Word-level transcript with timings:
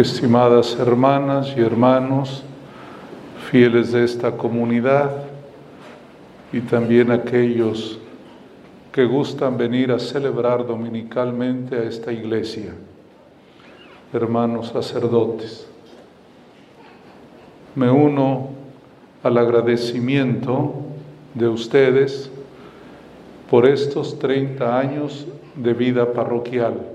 estimadas 0.00 0.76
hermanas 0.78 1.54
y 1.56 1.60
hermanos, 1.60 2.42
fieles 3.50 3.92
de 3.92 4.04
esta 4.04 4.32
comunidad 4.32 5.24
y 6.52 6.60
también 6.60 7.12
aquellos 7.12 7.98
que 8.90 9.04
gustan 9.04 9.56
venir 9.56 9.92
a 9.92 9.98
celebrar 9.98 10.66
dominicalmente 10.66 11.76
a 11.76 11.84
esta 11.84 12.12
iglesia, 12.12 12.74
hermanos 14.12 14.68
sacerdotes. 14.68 15.68
Me 17.76 17.90
uno 17.90 18.50
al 19.22 19.38
agradecimiento 19.38 20.74
de 21.34 21.48
ustedes 21.48 22.30
por 23.48 23.66
estos 23.66 24.18
30 24.18 24.78
años 24.78 25.26
de 25.54 25.72
vida 25.72 26.12
parroquial 26.12 26.94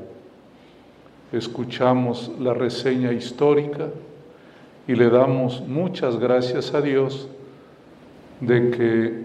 escuchamos 1.32 2.32
la 2.39 2.54
reseña 2.54 3.11
histórica 3.14 3.89
y 4.88 4.96
le 4.96 5.10
damos 5.10 5.61
muchas 5.68 6.18
gracias 6.18 6.74
a 6.74 6.82
Dios 6.82 7.28
de 8.42 8.71
que 8.71 9.24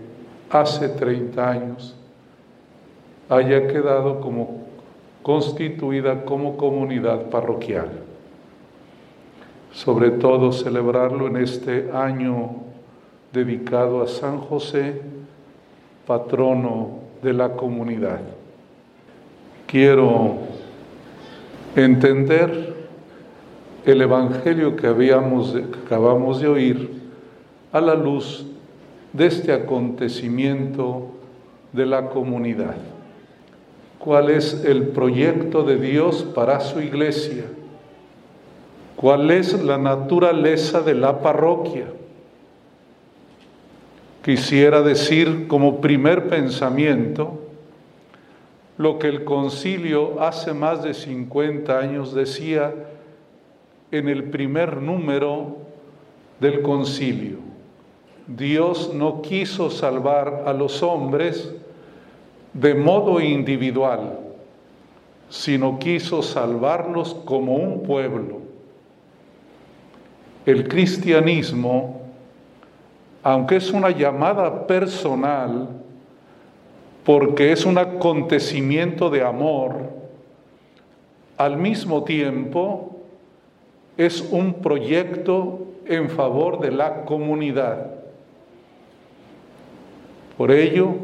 hace 0.50 0.88
30 0.88 1.50
años 1.50 1.96
haya 3.28 3.66
quedado 3.68 4.20
como 4.20 4.64
constituida 5.22 6.24
como 6.24 6.56
comunidad 6.58 7.30
parroquial. 7.30 7.88
Sobre 9.72 10.10
todo 10.10 10.52
celebrarlo 10.52 11.26
en 11.26 11.38
este 11.38 11.90
año 11.92 12.56
dedicado 13.32 14.02
a 14.02 14.06
San 14.06 14.38
José, 14.38 15.00
patrono 16.06 16.98
de 17.22 17.32
la 17.32 17.56
comunidad. 17.56 18.20
Quiero 19.66 20.53
entender 21.76 22.74
el 23.84 24.00
Evangelio 24.00 24.76
que, 24.76 24.86
habíamos, 24.86 25.54
acabamos 25.84 26.40
de 26.40 26.48
oír 26.48 26.90
a 27.72 27.80
la 27.80 27.94
luz 27.94 28.46
de 29.12 29.26
este 29.26 29.52
acontecimiento 29.52 31.10
de 31.72 31.86
la 31.86 32.08
comunidad. 32.08 32.76
¿Cuál 33.98 34.30
es 34.30 34.64
el 34.64 34.88
proyecto 34.88 35.62
de 35.62 35.76
Dios 35.76 36.22
para 36.34 36.60
su 36.60 36.80
iglesia? 36.80 37.44
¿Cuál 38.96 39.30
es 39.30 39.62
la 39.62 39.78
naturaleza 39.78 40.82
de 40.82 40.94
la 40.94 41.20
parroquia? 41.20 41.86
Quisiera 44.24 44.82
decir 44.82 45.46
como 45.48 45.80
primer 45.80 46.28
pensamiento 46.28 47.43
lo 48.76 48.98
que 48.98 49.08
el 49.08 49.24
concilio 49.24 50.20
hace 50.20 50.52
más 50.52 50.82
de 50.82 50.94
50 50.94 51.78
años 51.78 52.14
decía 52.14 52.74
en 53.90 54.08
el 54.08 54.24
primer 54.24 54.82
número 54.82 55.58
del 56.40 56.62
concilio. 56.62 57.38
Dios 58.26 58.92
no 58.92 59.22
quiso 59.22 59.70
salvar 59.70 60.44
a 60.46 60.52
los 60.52 60.82
hombres 60.82 61.54
de 62.52 62.74
modo 62.74 63.20
individual, 63.20 64.18
sino 65.28 65.78
quiso 65.78 66.22
salvarlos 66.22 67.14
como 67.24 67.54
un 67.54 67.82
pueblo. 67.82 68.40
El 70.46 70.66
cristianismo, 70.68 72.00
aunque 73.22 73.56
es 73.56 73.70
una 73.70 73.90
llamada 73.90 74.66
personal, 74.66 75.68
porque 77.04 77.52
es 77.52 77.64
un 77.64 77.78
acontecimiento 77.96 79.10
de 79.10 79.22
amor, 79.22 79.76
al 81.36 81.56
mismo 81.56 82.04
tiempo 82.04 82.96
es 83.96 84.20
un 84.20 84.54
proyecto 84.54 85.66
en 85.86 86.08
favor 86.10 86.60
de 86.60 86.70
la 86.70 87.04
comunidad. 87.04 87.90
Por 90.36 90.50
ello, 90.50 90.94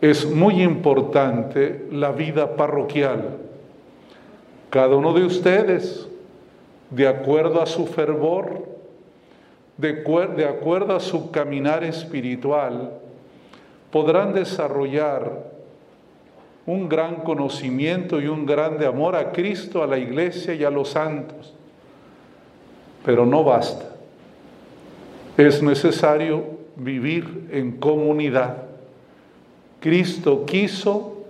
es 0.00 0.30
muy 0.30 0.62
importante 0.62 1.86
la 1.90 2.12
vida 2.12 2.56
parroquial. 2.56 3.38
Cada 4.70 4.96
uno 4.96 5.14
de 5.14 5.24
ustedes, 5.24 6.08
de 6.90 7.08
acuerdo 7.08 7.62
a 7.62 7.66
su 7.66 7.86
fervor, 7.86 8.66
de, 9.78 9.92
de 10.36 10.46
acuerdo 10.46 10.94
a 10.94 11.00
su 11.00 11.30
caminar 11.30 11.84
espiritual, 11.84 12.92
podrán 13.90 14.34
desarrollar 14.34 15.53
un 16.66 16.88
gran 16.88 17.16
conocimiento 17.16 18.20
y 18.20 18.26
un 18.26 18.46
grande 18.46 18.86
amor 18.86 19.16
a 19.16 19.32
Cristo, 19.32 19.82
a 19.82 19.86
la 19.86 19.98
iglesia 19.98 20.54
y 20.54 20.64
a 20.64 20.70
los 20.70 20.90
santos. 20.90 21.54
Pero 23.04 23.26
no 23.26 23.44
basta. 23.44 23.94
Es 25.36 25.62
necesario 25.62 26.44
vivir 26.76 27.48
en 27.50 27.72
comunidad. 27.72 28.64
Cristo 29.80 30.46
quiso 30.46 31.24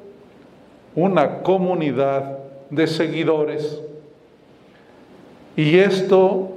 una 0.94 1.42
comunidad 1.42 2.38
de 2.70 2.86
seguidores. 2.86 3.80
Y 5.56 5.78
esto, 5.78 6.56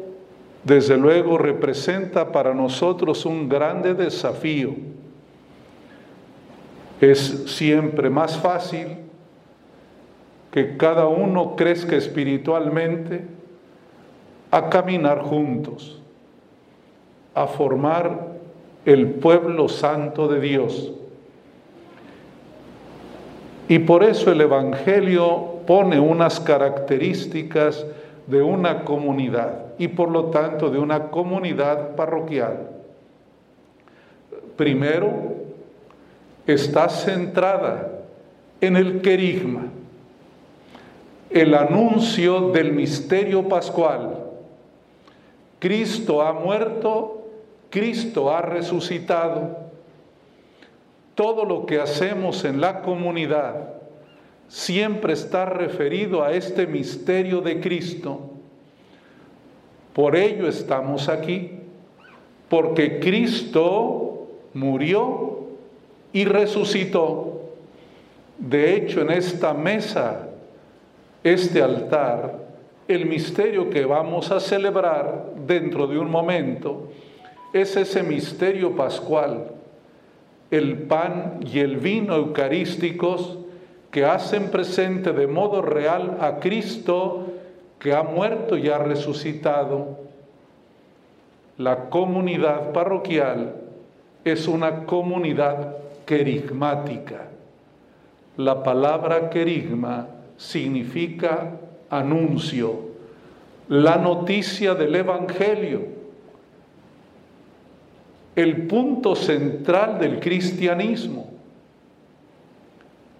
desde 0.63 0.97
luego, 0.97 1.39
representa 1.39 2.31
para 2.31 2.53
nosotros 2.53 3.25
un 3.25 3.49
grande 3.49 3.95
desafío 3.95 4.75
es 7.01 7.43
siempre 7.47 8.09
más 8.09 8.37
fácil 8.37 8.97
que 10.51 10.77
cada 10.77 11.07
uno 11.07 11.55
crezca 11.55 11.95
espiritualmente 11.95 13.25
a 14.49 14.69
caminar 14.69 15.21
juntos, 15.21 16.01
a 17.35 17.47
formar 17.47 18.37
el 18.85 19.11
pueblo 19.11 19.67
santo 19.69 20.27
de 20.27 20.39
Dios. 20.39 20.93
Y 23.67 23.79
por 23.79 24.03
eso 24.03 24.31
el 24.31 24.41
Evangelio 24.41 25.57
pone 25.67 25.99
unas 25.99 26.39
características 26.39 27.85
de 28.25 28.41
una 28.41 28.83
comunidad 28.85 29.65
y 29.77 29.89
por 29.89 30.09
lo 30.09 30.25
tanto 30.25 30.69
de 30.69 30.79
una 30.79 31.09
comunidad 31.09 31.95
parroquial. 31.95 32.69
Primero, 34.55 35.46
está 36.47 36.89
centrada 36.89 37.91
en 38.61 38.75
el 38.77 39.01
querigma, 39.01 39.65
el 41.29 41.53
anuncio 41.53 42.51
del 42.51 42.71
misterio 42.71 43.47
pascual. 43.47 44.23
Cristo 45.59 46.21
ha 46.21 46.33
muerto, 46.33 47.27
Cristo 47.69 48.33
ha 48.33 48.41
resucitado. 48.41 49.67
Todo 51.15 51.45
lo 51.45 51.65
que 51.65 51.79
hacemos 51.79 52.45
en 52.45 52.61
la 52.61 52.81
comunidad 52.81 53.73
siempre 54.47 55.13
está 55.13 55.45
referido 55.45 56.23
a 56.23 56.31
este 56.31 56.65
misterio 56.65 57.41
de 57.41 57.59
Cristo. 57.59 58.31
Por 59.93 60.15
ello 60.15 60.47
estamos 60.47 61.09
aquí, 61.09 61.51
porque 62.49 62.99
Cristo 62.99 64.27
murió 64.53 65.36
y 66.17 66.25
resucitó. 66.25 67.41
De 68.39 68.73
hecho, 68.73 69.01
en 69.01 69.11
esta 69.11 69.53
mesa, 69.53 70.29
este 71.23 71.61
altar, 71.61 72.39
el 72.87 73.05
misterio 73.05 73.69
que 73.69 73.85
vamos 73.85 74.31
a 74.31 74.39
celebrar 74.39 75.25
dentro 75.45 75.85
de 75.85 75.99
un 75.99 76.09
momento 76.09 76.89
es 77.53 77.77
ese 77.77 78.01
misterio 78.01 78.75
pascual, 78.75 79.51
el 80.49 80.79
pan 80.87 81.39
y 81.45 81.59
el 81.59 81.77
vino 81.77 82.15
eucarísticos 82.15 83.37
que 83.91 84.03
hacen 84.03 84.49
presente 84.49 85.11
de 85.11 85.27
modo 85.27 85.61
real 85.61 86.17
a 86.19 86.39
Cristo 86.39 87.27
que 87.77 87.93
ha 87.93 88.01
muerto 88.01 88.57
y 88.57 88.69
ha 88.69 88.79
resucitado. 88.79 89.99
La 91.59 91.89
comunidad 91.89 92.71
parroquial 92.73 93.53
es 94.25 94.47
una 94.47 94.85
comunidad 94.85 95.77
querigmática. 96.07 97.27
La 98.37 98.63
palabra 98.63 99.29
querigma 99.29 100.07
significa 100.37 101.59
anuncio, 101.89 102.79
la 103.67 103.97
noticia 103.97 104.73
del 104.73 104.95
Evangelio, 104.95 105.81
el 108.35 108.67
punto 108.67 109.15
central 109.15 109.99
del 109.99 110.19
cristianismo. 110.19 111.27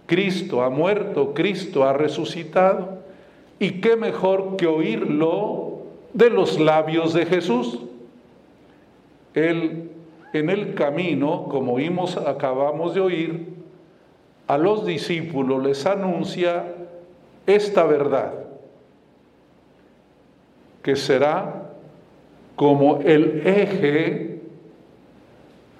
Cristo 0.05 0.63
ha 0.63 0.69
muerto, 0.69 1.33
Cristo 1.33 1.83
ha 1.83 1.91
resucitado, 1.91 2.99
y 3.59 3.81
qué 3.81 3.95
mejor 3.97 4.55
que 4.55 4.67
oírlo 4.67 5.81
de 6.13 6.29
los 6.29 6.59
labios 6.59 7.13
de 7.13 7.25
Jesús. 7.25 7.79
Él 9.33 9.86
en 10.39 10.49
el 10.49 10.73
camino, 10.73 11.45
como 11.49 11.73
oímos, 11.73 12.17
acabamos 12.17 12.93
de 12.93 13.01
oír, 13.01 13.47
a 14.47 14.57
los 14.57 14.85
discípulos 14.85 15.63
les 15.63 15.85
anuncia 15.85 16.63
esta 17.45 17.83
verdad. 17.83 18.33
que 20.81 20.95
será 20.95 21.67
como 22.55 23.01
el 23.01 23.45
eje 23.45 24.39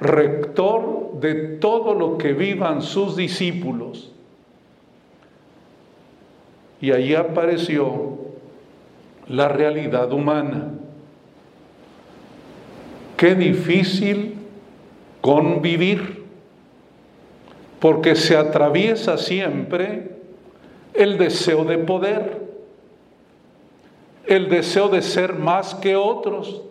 rector 0.02 1.20
de 1.22 1.34
todo 1.60 1.94
lo 1.94 2.18
que 2.18 2.34
vivan 2.34 2.82
sus 2.82 3.16
discípulos. 3.16 4.12
Y 6.82 6.92
allí 6.92 7.16
apareció 7.16 8.18
la 9.28 9.48
realidad 9.48 10.12
humana. 10.12 10.74
Qué 13.16 13.34
difícil 13.34 14.37
convivir, 15.22 16.26
porque 17.80 18.16
se 18.16 18.36
atraviesa 18.36 19.18
siempre 19.18 20.18
el 20.94 21.18
deseo 21.18 21.64
de 21.64 21.78
poder, 21.78 22.42
el 24.26 24.50
deseo 24.50 24.90
de 24.90 25.02
ser 25.02 25.34
más 25.34 25.76
que 25.76 25.96
otros. 25.96 26.64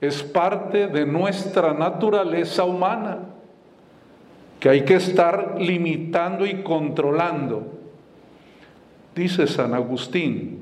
Es 0.00 0.22
parte 0.22 0.86
de 0.86 1.04
nuestra 1.04 1.74
naturaleza 1.74 2.64
humana 2.64 3.18
que 4.58 4.68
hay 4.68 4.84
que 4.84 4.94
estar 4.94 5.56
limitando 5.58 6.46
y 6.46 6.62
controlando. 6.62 7.66
Dice 9.14 9.46
San 9.46 9.74
Agustín 9.74 10.60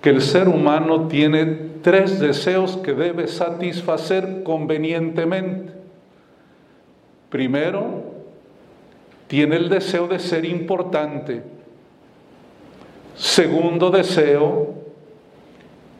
que 0.00 0.10
el 0.10 0.20
ser 0.20 0.48
humano 0.48 1.08
tiene 1.08 1.73
tres 1.84 2.18
deseos 2.18 2.78
que 2.78 2.94
debe 2.94 3.28
satisfacer 3.28 4.42
convenientemente. 4.42 5.70
Primero, 7.28 8.04
tiene 9.26 9.56
el 9.56 9.68
deseo 9.68 10.08
de 10.08 10.18
ser 10.18 10.46
importante. 10.46 11.42
Segundo 13.14 13.90
deseo, 13.90 14.72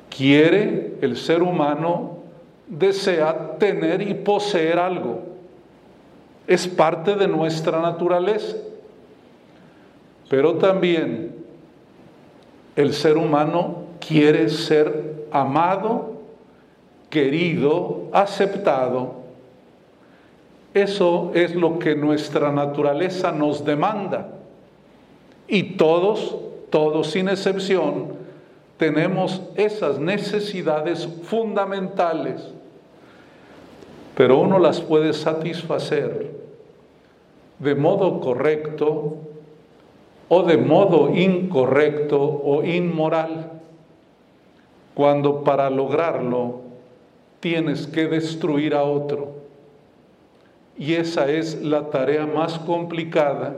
quiere 0.09 0.95
el 1.03 1.19
ser 1.19 1.43
humano, 1.43 2.21
desea 2.67 3.59
tener 3.59 4.01
y 4.01 4.15
poseer 4.15 4.79
algo. 4.79 5.21
Es 6.47 6.67
parte 6.67 7.15
de 7.15 7.29
nuestra 7.29 7.83
naturaleza. 7.83 8.57
Pero 10.31 10.55
también 10.55 11.35
el 12.75 12.95
ser 12.95 13.19
humano 13.19 13.84
quiere 14.07 14.49
ser 14.49 15.27
amado, 15.31 16.13
querido, 17.11 18.09
aceptado. 18.13 19.25
Eso 20.73 21.31
es 21.35 21.55
lo 21.55 21.79
que 21.79 21.95
nuestra 21.95 22.51
naturaleza 22.51 23.31
nos 23.33 23.65
demanda. 23.65 24.29
Y 25.47 25.77
todos, 25.77 26.37
todos 26.71 27.11
sin 27.11 27.29
excepción, 27.29 28.15
tenemos 28.77 29.41
esas 29.55 29.99
necesidades 29.99 31.09
fundamentales, 31.23 32.43
pero 34.17 34.41
uno 34.41 34.59
las 34.59 34.81
puede 34.81 35.13
satisfacer 35.13 36.33
de 37.59 37.75
modo 37.75 38.21
correcto 38.21 39.17
o 40.29 40.43
de 40.43 40.57
modo 40.57 41.15
incorrecto 41.15 42.21
o 42.21 42.65
inmoral, 42.65 43.63
cuando 44.95 45.43
para 45.45 45.69
lograrlo 45.71 46.61
tienes 47.41 47.87
que 47.87 48.07
destruir 48.07 48.75
a 48.75 48.85
otro. 48.85 49.33
Y 50.79 50.95
esa 50.95 51.31
es 51.31 51.61
la 51.63 51.91
tarea 51.91 52.27
más 52.27 52.59
complicada. 52.59 53.55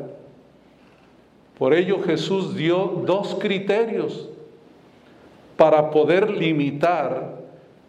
Por 1.59 1.73
ello 1.73 2.03
Jesús 2.03 2.55
dio 2.57 3.03
dos 3.07 3.37
criterios 3.41 4.29
para 5.57 5.91
poder 5.91 6.31
limitar 6.31 7.37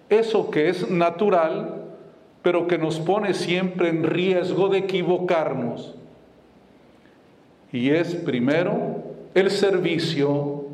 eso 0.10 0.50
que 0.50 0.70
es 0.70 0.90
natural, 0.90 1.84
pero 2.42 2.68
que 2.68 2.78
nos 2.78 3.00
pone 3.00 3.34
siempre 3.34 3.90
en 3.90 4.04
riesgo 4.04 4.70
de 4.70 4.80
equivocarnos. 4.80 5.96
Y 7.74 7.90
es 7.90 8.16
primero 8.16 9.04
el 9.34 9.52
servicio, 9.52 10.66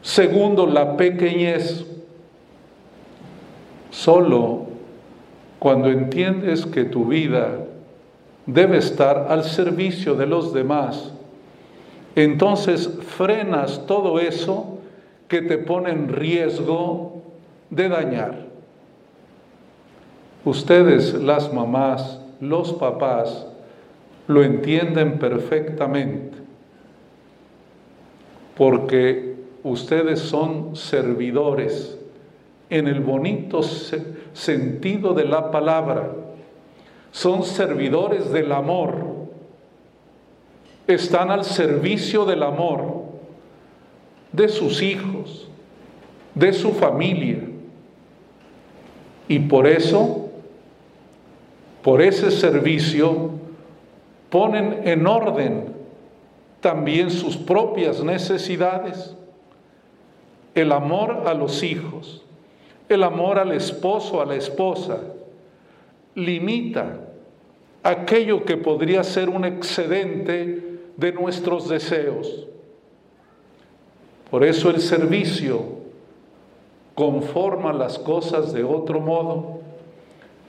segundo 0.00 0.66
la 0.66 0.96
pequeñez. 0.96 1.84
Solo 3.94 4.66
cuando 5.60 5.88
entiendes 5.88 6.66
que 6.66 6.84
tu 6.84 7.04
vida 7.06 7.60
debe 8.44 8.78
estar 8.78 9.28
al 9.28 9.44
servicio 9.44 10.16
de 10.16 10.26
los 10.26 10.52
demás, 10.52 11.12
entonces 12.16 12.90
frenas 13.16 13.86
todo 13.86 14.18
eso 14.18 14.78
que 15.28 15.42
te 15.42 15.58
pone 15.58 15.90
en 15.90 16.08
riesgo 16.08 17.22
de 17.70 17.88
dañar. 17.88 18.46
Ustedes, 20.44 21.14
las 21.14 21.52
mamás, 21.52 22.20
los 22.40 22.72
papás, 22.72 23.46
lo 24.26 24.42
entienden 24.42 25.20
perfectamente, 25.20 26.36
porque 28.56 29.36
ustedes 29.62 30.18
son 30.18 30.74
servidores 30.74 31.96
en 32.70 32.88
el 32.88 33.00
bonito 33.00 33.62
sentido 33.62 35.14
de 35.14 35.24
la 35.24 35.50
palabra, 35.50 36.10
son 37.12 37.44
servidores 37.44 38.30
del 38.32 38.50
amor, 38.52 38.94
están 40.86 41.30
al 41.30 41.44
servicio 41.44 42.24
del 42.24 42.42
amor 42.42 43.04
de 44.32 44.48
sus 44.48 44.82
hijos, 44.82 45.48
de 46.34 46.52
su 46.52 46.72
familia. 46.72 47.38
Y 49.28 49.38
por 49.38 49.66
eso, 49.66 50.28
por 51.82 52.02
ese 52.02 52.30
servicio, 52.30 53.30
ponen 54.28 54.80
en 54.84 55.06
orden 55.06 55.74
también 56.60 57.10
sus 57.10 57.36
propias 57.36 58.02
necesidades, 58.02 59.14
el 60.54 60.72
amor 60.72 61.24
a 61.26 61.34
los 61.34 61.62
hijos, 61.62 62.24
el 62.88 63.02
amor 63.02 63.38
al 63.38 63.52
esposo, 63.52 64.20
a 64.20 64.26
la 64.26 64.36
esposa, 64.36 65.00
limita 66.14 67.00
aquello 67.82 68.44
que 68.44 68.56
podría 68.56 69.02
ser 69.02 69.28
un 69.28 69.44
excedente 69.44 70.80
de 70.96 71.12
nuestros 71.12 71.68
deseos. 71.68 72.46
Por 74.30 74.44
eso 74.44 74.70
el 74.70 74.80
servicio 74.80 75.62
conforma 76.94 77.72
las 77.72 77.98
cosas 77.98 78.52
de 78.52 78.64
otro 78.64 79.00
modo. 79.00 79.60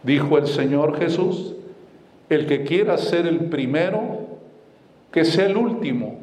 Dijo 0.03 0.37
el 0.37 0.47
Señor 0.47 0.97
Jesús, 0.97 1.55
el 2.29 2.45
que 2.45 2.63
quiera 2.63 2.97
ser 2.97 3.27
el 3.27 3.45
primero, 3.45 4.19
que 5.11 5.25
sea 5.25 5.47
el 5.47 5.57
último 5.57 6.19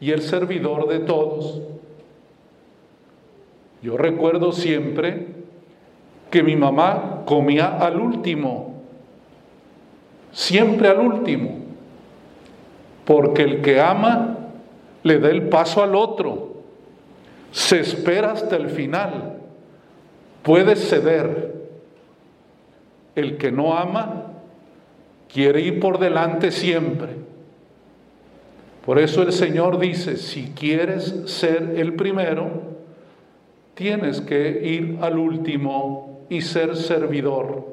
y 0.00 0.10
el 0.10 0.22
servidor 0.22 0.88
de 0.88 1.00
todos. 1.00 1.60
Yo 3.82 3.96
recuerdo 3.96 4.52
siempre 4.52 5.26
que 6.30 6.42
mi 6.42 6.56
mamá 6.56 7.22
comía 7.24 7.78
al 7.78 7.98
último, 7.98 8.82
siempre 10.32 10.88
al 10.88 11.00
último, 11.00 11.58
porque 13.04 13.42
el 13.42 13.62
que 13.62 13.80
ama 13.80 14.36
le 15.02 15.18
da 15.18 15.30
el 15.30 15.48
paso 15.48 15.82
al 15.82 15.94
otro, 15.94 16.62
se 17.50 17.80
espera 17.80 18.32
hasta 18.32 18.56
el 18.56 18.68
final, 18.68 19.38
puede 20.42 20.76
ceder. 20.76 21.58
El 23.16 23.38
que 23.38 23.50
no 23.50 23.76
ama 23.76 24.26
quiere 25.32 25.60
ir 25.60 25.80
por 25.80 25.98
delante 25.98 26.52
siempre. 26.52 27.08
Por 28.84 28.98
eso 28.98 29.22
el 29.22 29.32
Señor 29.32 29.78
dice, 29.78 30.16
si 30.16 30.52
quieres 30.54 31.22
ser 31.26 31.74
el 31.76 31.94
primero, 31.94 32.69
tienes 33.80 34.20
que 34.20 34.60
ir 34.62 34.98
al 35.00 35.16
último 35.16 36.26
y 36.28 36.42
ser 36.42 36.76
servidor. 36.76 37.64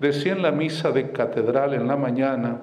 Decía 0.00 0.32
en 0.32 0.42
la 0.42 0.50
misa 0.50 0.90
de 0.90 1.12
catedral 1.12 1.74
en 1.74 1.86
la 1.86 1.96
mañana 1.96 2.60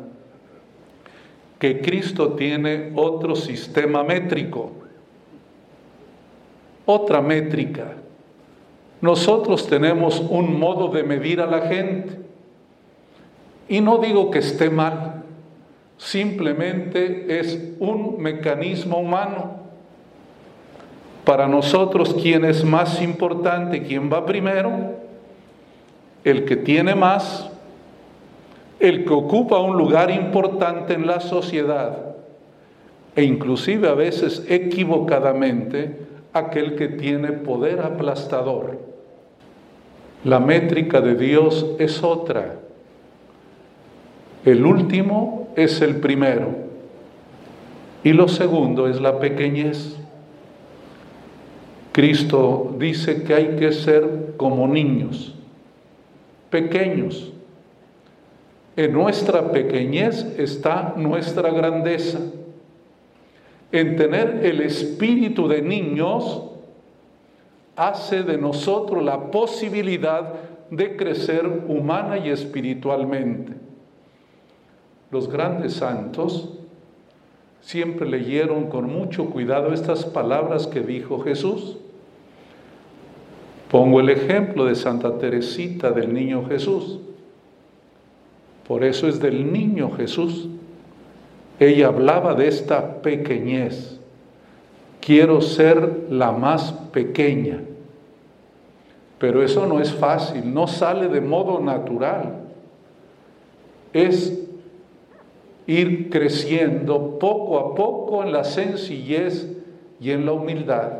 que 1.57 1.79
Cristo 1.79 2.33
tiene 2.33 2.91
otro 2.97 3.37
sistema 3.37 4.03
métrico, 4.03 4.69
otra 6.85 7.21
métrica. 7.21 7.93
Nosotros 8.99 9.65
tenemos 9.69 10.19
un 10.19 10.59
modo 10.59 10.89
de 10.89 11.03
medir 11.03 11.39
a 11.39 11.45
la 11.45 11.67
gente. 11.69 12.19
Y 13.69 13.79
no 13.79 13.97
digo 13.97 14.29
que 14.29 14.39
esté 14.39 14.69
mal, 14.69 15.23
simplemente 15.95 17.39
es 17.39 17.75
un 17.79 18.21
mecanismo 18.21 18.97
humano. 18.97 19.68
Para 21.29 21.47
nosotros, 21.47 22.15
¿quién 22.19 22.43
es 22.43 22.65
más 22.65 23.03
importante? 23.03 23.83
¿Quién 23.83 24.11
va 24.11 24.25
primero? 24.25 24.95
El 26.23 26.43
que 26.43 26.55
tiene 26.55 26.95
más, 26.95 27.47
el 28.79 29.05
que 29.05 29.13
ocupa 29.13 29.59
un 29.59 29.77
lugar 29.77 30.09
importante 30.09 30.95
en 30.95 31.05
la 31.05 31.19
sociedad 31.19 32.15
e 33.15 33.21
inclusive 33.21 33.87
a 33.87 33.93
veces 33.93 34.43
equivocadamente 34.49 35.99
aquel 36.33 36.75
que 36.75 36.87
tiene 36.87 37.31
poder 37.31 37.81
aplastador. 37.81 38.79
La 40.23 40.39
métrica 40.39 40.99
de 40.99 41.13
Dios 41.13 41.75
es 41.77 42.01
otra. 42.01 42.55
El 44.45 44.65
último 44.65 45.49
es 45.55 45.79
el 45.83 45.97
primero. 45.97 46.55
Y 48.03 48.13
lo 48.13 48.27
segundo 48.27 48.87
es 48.87 48.99
la 48.99 49.19
pequeñez. 49.19 49.99
Cristo 51.91 52.75
dice 52.77 53.23
que 53.23 53.33
hay 53.33 53.55
que 53.55 53.71
ser 53.71 54.33
como 54.37 54.67
niños, 54.67 55.35
pequeños. 56.49 57.33
En 58.75 58.93
nuestra 58.93 59.51
pequeñez 59.51 60.23
está 60.37 60.93
nuestra 60.95 61.49
grandeza. 61.51 62.19
En 63.71 63.95
tener 63.95 64.41
el 64.43 64.61
espíritu 64.61 65.47
de 65.47 65.61
niños 65.61 66.43
hace 67.75 68.23
de 68.23 68.37
nosotros 68.37 69.03
la 69.03 69.31
posibilidad 69.31 70.33
de 70.69 70.95
crecer 70.95 71.47
humana 71.67 72.17
y 72.17 72.29
espiritualmente. 72.29 73.53
Los 75.11 75.29
grandes 75.29 75.73
santos 75.73 76.58
siempre 77.61 78.07
leyeron 78.07 78.67
con 78.67 78.91
mucho 78.91 79.29
cuidado 79.29 79.73
estas 79.73 80.05
palabras 80.05 80.67
que 80.67 80.81
dijo 80.81 81.19
Jesús. 81.19 81.77
Pongo 83.69 83.99
el 83.99 84.09
ejemplo 84.09 84.65
de 84.65 84.75
Santa 84.75 85.17
Teresita 85.17 85.91
del 85.91 86.13
Niño 86.13 86.45
Jesús. 86.47 86.99
Por 88.67 88.83
eso 88.83 89.07
es 89.07 89.19
del 89.19 89.51
Niño 89.51 89.91
Jesús. 89.91 90.47
Ella 91.59 91.87
hablaba 91.87 92.33
de 92.33 92.47
esta 92.47 93.01
pequeñez. 93.01 93.99
Quiero 95.01 95.41
ser 95.41 96.07
la 96.09 96.31
más 96.31 96.71
pequeña. 96.91 97.61
Pero 99.19 99.43
eso 99.43 99.65
no 99.67 99.81
es 99.81 99.93
fácil, 99.93 100.53
no 100.53 100.65
sale 100.67 101.09
de 101.09 101.21
modo 101.21 101.59
natural. 101.59 102.39
Es 103.91 104.48
ir 105.69 106.09
creciendo 106.09 107.19
poco 107.19 107.59
a 107.59 107.75
poco 107.75 108.23
en 108.23 108.31
la 108.31 108.43
sencillez 108.43 109.47
y 110.01 110.09
en 110.09 110.25
la 110.25 110.31
humildad. 110.31 110.93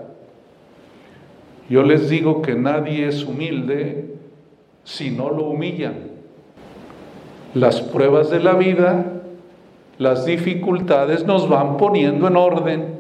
Yo 1.68 1.82
les 1.82 2.08
digo 2.08 2.44
que 2.44 2.54
nadie 2.54 3.08
es 3.08 3.24
humilde 3.24 4.14
si 4.84 5.10
no 5.10 5.32
lo 5.32 5.46
humillan. 5.46 6.10
Las 7.56 7.82
pruebas 7.82 8.30
de 8.30 8.42
la 8.42 8.54
vida, 8.54 9.24
las 9.98 10.26
dificultades 10.26 11.26
nos 11.26 11.50
van 11.50 11.78
poniendo 11.78 12.28
en 12.28 12.36
orden, 12.36 13.00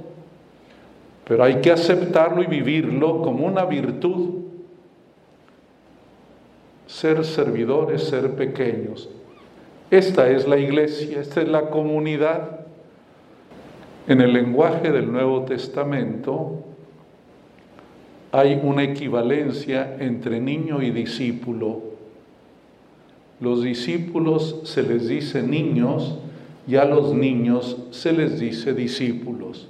pero 1.26 1.44
hay 1.44 1.62
que 1.62 1.72
aceptarlo 1.72 2.42
y 2.42 2.48
vivirlo 2.48 3.22
como 3.22 3.46
una 3.46 3.66
virtud. 3.66 4.40
Ser 6.88 7.24
servidores, 7.24 8.06
ser 8.06 8.34
pequeños, 8.34 9.08
esta 9.91 10.29
es 10.29 10.48
la 10.48 10.58
iglesia, 10.58 11.19
esta 11.19 11.41
es 11.41 11.48
la 11.48 11.69
comunidad. 11.69 12.60
En 14.08 14.22
el 14.22 14.34
lenguaje 14.34 14.91
del 14.91 15.12
Nuevo 15.12 15.43
Testamento 15.43 16.63
hay 18.31 18.60
una 18.62 18.84
equivalencia 18.84 19.98
entre 20.00 20.39
niño 20.39 20.84
y 20.84 20.91
discípulo. 20.91 21.81
Los 23.39 23.63
discípulos 23.63 24.62
se 24.65 24.84
les 24.84 25.08
dice 25.08 25.41
niños 25.41 26.19
y 26.67 26.75
a 26.75 26.86
los 26.86 27.13
niños 27.13 27.77
se 27.89 28.13
les 28.13 28.39
dice 28.39 28.74
discípulos. 28.74 29.67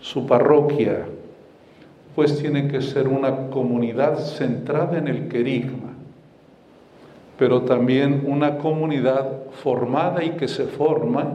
Su 0.00 0.26
parroquia 0.26 1.06
pues 2.14 2.38
tiene 2.38 2.68
que 2.68 2.80
ser 2.80 3.08
una 3.08 3.48
comunidad 3.48 4.18
centrada 4.18 4.98
en 4.98 5.08
el 5.08 5.28
querigma 5.28 5.85
pero 7.38 7.62
también 7.62 8.24
una 8.26 8.58
comunidad 8.58 9.44
formada 9.62 10.24
y 10.24 10.30
que 10.30 10.48
se 10.48 10.64
forma 10.64 11.34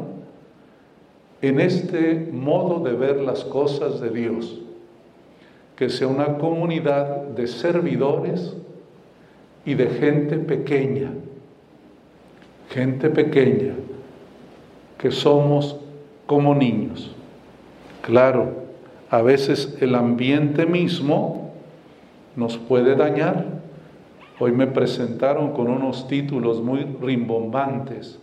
en 1.42 1.60
este 1.60 2.30
modo 2.32 2.80
de 2.84 2.94
ver 2.94 3.18
las 3.22 3.44
cosas 3.44 4.00
de 4.00 4.10
Dios, 4.10 4.60
que 5.76 5.90
sea 5.90 6.08
una 6.08 6.38
comunidad 6.38 7.24
de 7.24 7.48
servidores 7.48 8.56
y 9.66 9.74
de 9.74 9.88
gente 9.88 10.38
pequeña, 10.38 11.12
gente 12.70 13.10
pequeña, 13.10 13.74
que 14.98 15.12
somos 15.12 15.78
como 16.28 16.54
niños. 16.54 17.12
Claro, 18.02 18.62
a 19.10 19.22
veces 19.22 19.78
el 19.82 19.96
ambiente 19.96 20.66
mismo 20.66 21.52
nos 22.36 22.58
puede 22.58 22.96
dañar, 22.96 23.46
Hoy 24.44 24.54
me 24.54 24.66
presentaron 24.66 25.52
con 25.52 25.68
unos 25.68 26.08
títulos 26.08 26.64
muy 26.64 26.84
rimbombantes. 27.00 28.18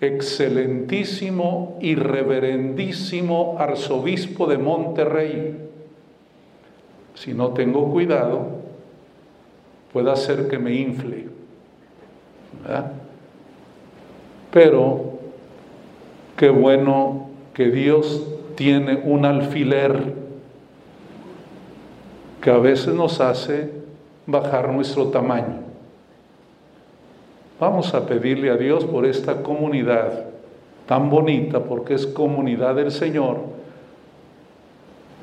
Excelentísimo 0.00 1.78
y 1.80 1.94
reverendísimo 1.94 3.54
arzobispo 3.60 4.48
de 4.48 4.58
Monterrey. 4.58 5.56
Si 7.14 7.34
no 7.34 7.50
tengo 7.50 7.88
cuidado, 7.92 8.48
puede 9.92 10.10
hacer 10.10 10.48
que 10.48 10.58
me 10.58 10.74
infle. 10.74 11.28
Pero 14.50 15.20
qué 16.36 16.48
bueno 16.48 17.28
que 17.54 17.70
Dios 17.70 18.26
tiene 18.56 18.96
un 19.04 19.24
alfiler 19.24 20.14
que 22.40 22.50
a 22.50 22.58
veces 22.58 22.92
nos 22.92 23.20
hace 23.20 23.84
bajar 24.26 24.72
nuestro 24.72 25.08
tamaño. 25.08 25.62
Vamos 27.60 27.94
a 27.94 28.04
pedirle 28.06 28.50
a 28.50 28.56
Dios 28.56 28.84
por 28.84 29.06
esta 29.06 29.42
comunidad 29.42 30.24
tan 30.86 31.08
bonita, 31.08 31.60
porque 31.60 31.94
es 31.94 32.06
comunidad 32.06 32.74
del 32.74 32.90
Señor, 32.90 33.38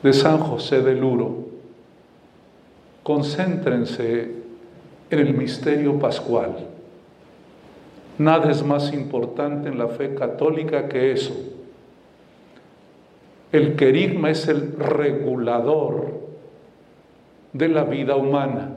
de 0.02 0.14
San 0.14 0.40
José 0.40 0.82
del 0.82 1.00
Luro. 1.00 1.46
Concéntrense 3.04 4.32
en 5.10 5.20
el 5.20 5.34
misterio 5.34 6.00
pascual. 6.00 6.56
Nada 8.18 8.50
es 8.52 8.64
más 8.64 8.94
importante 8.94 9.70
en 9.70 9.78
la 9.78 9.88
fe 9.88 10.16
católica 10.16 10.88
que 10.88 11.12
eso. 11.12 11.34
El 13.52 13.76
querigma 13.76 14.30
es 14.30 14.48
el 14.48 14.74
regulador 14.78 16.22
de 17.54 17.68
la 17.68 17.84
vida 17.84 18.16
humana. 18.16 18.70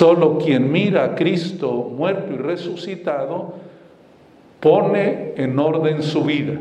Solo 0.00 0.38
quien 0.38 0.72
mira 0.72 1.04
a 1.04 1.14
Cristo 1.14 1.70
muerto 1.70 2.32
y 2.32 2.38
resucitado 2.38 3.52
pone 4.58 5.34
en 5.36 5.58
orden 5.58 6.02
su 6.02 6.24
vida. 6.24 6.58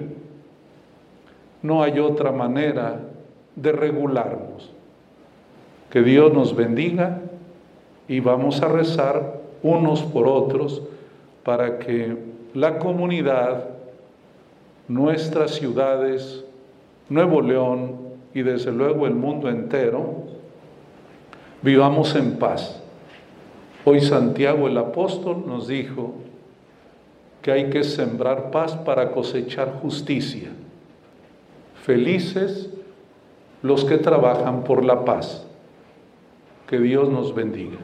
No 1.62 1.82
hay 1.82 2.00
otra 2.00 2.34
manera 2.34 3.00
de 3.56 3.72
regularnos. 3.72 4.74
Que 5.90 6.02
Dios 6.02 6.34
nos 6.34 6.54
bendiga 6.54 7.22
y 8.10 8.20
vamos 8.20 8.62
a 8.62 8.68
rezar 8.68 9.40
unos 9.64 10.02
por 10.02 10.28
otros 10.28 10.82
para 11.46 11.80
que 11.80 12.18
la 12.54 12.78
comunidad, 12.78 13.70
nuestras 14.90 15.52
ciudades, 15.52 16.44
Nuevo 17.08 17.42
León 17.42 18.00
y 18.34 18.42
desde 18.42 18.74
luego 18.74 19.08
el 19.08 19.16
mundo 19.16 19.48
entero, 19.48 20.26
vivamos 21.62 22.14
en 22.18 22.38
paz. 22.38 22.84
Hoy 23.86 24.02
Santiago 24.02 24.68
el 24.68 24.78
apóstol 24.78 25.44
nos 25.48 25.68
dijo 25.68 26.14
que 27.42 27.52
hay 27.52 27.70
que 27.70 27.84
sembrar 27.84 28.52
paz 28.52 28.76
para 28.76 29.12
cosechar 29.12 29.80
justicia. 29.82 30.50
Felices 31.84 32.70
los 33.62 33.86
que 33.86 33.98
trabajan 33.98 34.64
por 34.64 34.84
la 34.84 35.06
paz. 35.06 35.46
Que 36.68 36.80
Dios 36.80 37.10
nos 37.10 37.34
bendiga. 37.34 37.78